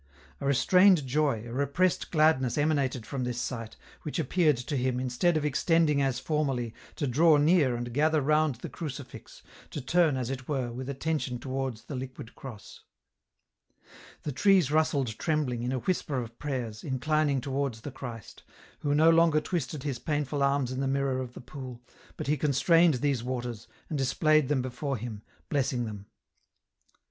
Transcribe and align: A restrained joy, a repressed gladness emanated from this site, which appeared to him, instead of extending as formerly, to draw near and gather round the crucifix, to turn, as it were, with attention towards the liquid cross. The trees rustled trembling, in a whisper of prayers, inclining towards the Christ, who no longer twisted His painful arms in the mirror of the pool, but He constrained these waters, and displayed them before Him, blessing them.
A 0.39 0.47
restrained 0.47 1.05
joy, 1.05 1.43
a 1.45 1.53
repressed 1.53 2.09
gladness 2.09 2.57
emanated 2.57 3.05
from 3.05 3.23
this 3.23 3.39
site, 3.39 3.75
which 4.01 4.17
appeared 4.17 4.57
to 4.57 4.75
him, 4.75 4.99
instead 4.99 5.37
of 5.37 5.45
extending 5.45 6.01
as 6.01 6.19
formerly, 6.19 6.73
to 6.95 7.05
draw 7.05 7.37
near 7.37 7.75
and 7.75 7.93
gather 7.93 8.19
round 8.19 8.55
the 8.55 8.67
crucifix, 8.69 9.43
to 9.69 9.79
turn, 9.79 10.17
as 10.17 10.31
it 10.31 10.47
were, 10.47 10.71
with 10.71 10.89
attention 10.89 11.37
towards 11.37 11.83
the 11.83 11.93
liquid 11.95 12.33
cross. 12.33 12.81
The 14.23 14.31
trees 14.31 14.71
rustled 14.71 15.19
trembling, 15.19 15.61
in 15.61 15.71
a 15.71 15.77
whisper 15.77 16.19
of 16.19 16.39
prayers, 16.39 16.83
inclining 16.83 17.39
towards 17.39 17.81
the 17.81 17.91
Christ, 17.91 18.41
who 18.79 18.95
no 18.95 19.11
longer 19.11 19.39
twisted 19.39 19.83
His 19.83 19.99
painful 19.99 20.41
arms 20.41 20.71
in 20.71 20.79
the 20.79 20.87
mirror 20.87 21.19
of 21.21 21.33
the 21.35 21.41
pool, 21.41 21.79
but 22.17 22.25
He 22.25 22.37
constrained 22.37 22.95
these 22.95 23.21
waters, 23.23 23.67
and 23.87 23.99
displayed 23.99 24.47
them 24.47 24.63
before 24.63 24.97
Him, 24.97 25.21
blessing 25.47 25.85
them. 25.85 26.07